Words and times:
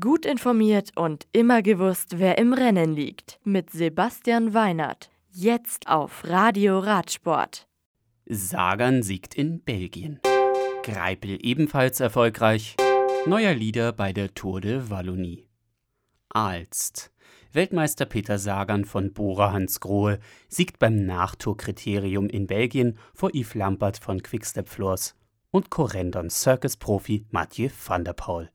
Gut 0.00 0.24
informiert 0.24 0.92
und 0.96 1.26
immer 1.32 1.60
gewusst, 1.60 2.18
wer 2.18 2.38
im 2.38 2.54
Rennen 2.54 2.94
liegt. 2.94 3.38
Mit 3.44 3.68
Sebastian 3.68 4.54
Weinert. 4.54 5.10
Jetzt 5.30 5.88
auf 5.88 6.24
Radio 6.24 6.78
Radsport. 6.78 7.68
Sagan 8.24 9.02
siegt 9.02 9.34
in 9.34 9.60
Belgien. 9.60 10.20
Greipel 10.84 11.38
ebenfalls 11.42 12.00
erfolgreich. 12.00 12.76
Neuer 13.26 13.52
Leader 13.52 13.92
bei 13.92 14.14
der 14.14 14.32
Tour 14.32 14.62
de 14.62 14.88
Wallonie. 14.88 15.44
Alst. 16.30 17.12
Weltmeister 17.52 18.06
Peter 18.06 18.38
Sagan 18.38 18.86
von 18.86 19.12
Bora 19.12 19.52
Hansgrohe 19.52 20.18
siegt 20.48 20.78
beim 20.78 21.04
Nachtourkriterium 21.04 22.30
in 22.30 22.46
Belgien 22.46 22.96
vor 23.12 23.34
Yves 23.34 23.54
Lampert 23.54 23.98
von 23.98 24.22
Quickstep 24.22 24.66
Floors 24.66 25.14
und 25.50 25.68
Corendon 25.68 26.30
Circus-Profi 26.30 27.26
Mathieu 27.30 27.68
van 27.86 28.02
der 28.04 28.14
Poel. 28.14 28.48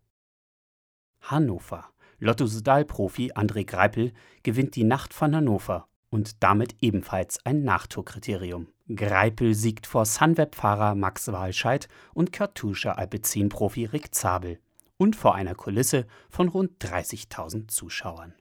Hannover. 1.32 1.90
Lotto 2.20 2.48
Sudal-Profi 2.48 3.32
André 3.34 3.66
Greipel 3.66 4.14
gewinnt 4.44 4.76
die 4.76 4.84
Nacht 4.84 5.14
von 5.14 5.36
Hannover 5.36 5.88
und 6.10 6.44
damit 6.44 6.76
ebenfalls 6.82 7.46
ein 7.46 7.64
Nachtourkriterium. 7.64 8.68
Greipel 8.94 9.54
siegt 9.54 9.86
vor 9.86 10.06
Sunweb-Fahrer 10.06 10.96
Max 10.96 11.28
Walscheid 11.32 11.88
und 12.14 12.34
Kartuscher 12.34 12.98
Alpecin-Profi 12.98 13.86
Rick 13.86 14.14
Zabel 14.16 14.60
und 14.98 15.16
vor 15.16 15.36
einer 15.36 15.56
Kulisse 15.56 16.08
von 16.30 16.50
rund 16.50 16.84
30.000 16.84 17.68
Zuschauern. 17.68 18.34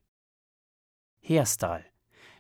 Herstal. 1.20 1.84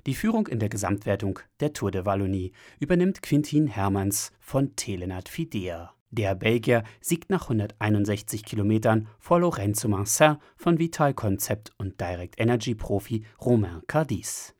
Die 0.06 0.14
Führung 0.14 0.46
in 0.46 0.58
der 0.58 0.70
Gesamtwertung 0.70 1.40
der 1.60 1.74
Tour 1.74 1.90
de 1.90 2.06
Wallonie 2.06 2.52
übernimmt 2.80 3.22
Quintin 3.22 3.66
Hermanns 3.66 4.32
von 4.40 4.74
Telenat 4.74 5.28
Fidea. 5.28 5.94
Der 6.10 6.34
Belgier 6.34 6.84
siegt 7.00 7.28
nach 7.28 7.42
161 7.42 8.44
Kilometern 8.44 9.08
vor 9.18 9.40
Lorenzo 9.40 9.88
Marcin 9.88 10.38
von 10.56 10.78
Vital 10.78 11.12
Concept 11.12 11.72
und 11.76 12.00
Direct 12.00 12.40
Energy 12.40 12.74
Profi 12.74 13.24
Romain 13.44 13.82
Cadiz. 13.86 14.54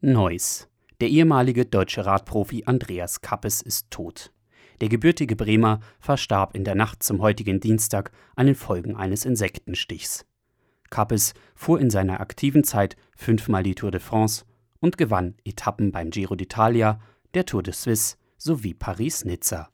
Neuss. 0.00 0.68
Der 1.00 1.08
ehemalige 1.08 1.66
deutsche 1.66 2.04
Radprofi 2.04 2.64
Andreas 2.66 3.20
Kappes 3.20 3.62
ist 3.62 3.90
tot. 3.90 4.32
Der 4.80 4.88
gebürtige 4.88 5.36
Bremer 5.36 5.80
verstarb 6.00 6.54
in 6.54 6.64
der 6.64 6.74
Nacht 6.74 7.02
zum 7.02 7.20
heutigen 7.20 7.60
Dienstag 7.60 8.10
an 8.34 8.46
den 8.46 8.54
Folgen 8.54 8.96
eines 8.96 9.24
Insektenstichs. 9.24 10.26
Kappes 10.90 11.32
fuhr 11.54 11.80
in 11.80 11.90
seiner 11.90 12.20
aktiven 12.20 12.64
Zeit 12.64 12.96
fünfmal 13.16 13.62
die 13.62 13.74
Tour 13.74 13.90
de 13.90 14.00
France 14.00 14.44
und 14.80 14.98
gewann 14.98 15.36
Etappen 15.44 15.92
beim 15.92 16.10
Giro 16.10 16.34
d'Italia, 16.34 16.98
der 17.34 17.46
Tour 17.46 17.62
de 17.62 17.72
Suisse 17.72 18.16
sowie 18.36 18.74
Paris-Nizza. 18.74 19.70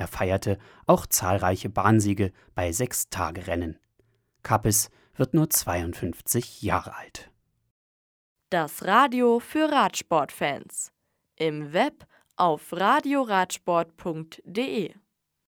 Er 0.00 0.08
feierte 0.08 0.58
auch 0.86 1.04
zahlreiche 1.04 1.68
Bahnsiege 1.68 2.32
bei 2.54 2.72
Sechstagerennen. 2.72 3.78
Kappes 4.42 4.88
wird 5.14 5.34
nur 5.34 5.50
52 5.50 6.62
Jahre 6.62 6.96
alt. 6.96 7.30
Das 8.48 8.86
Radio 8.86 9.40
für 9.40 9.70
Radsportfans. 9.70 10.90
Im 11.36 11.74
Web 11.74 12.06
auf 12.36 12.72
radioradsport.de 12.72 14.94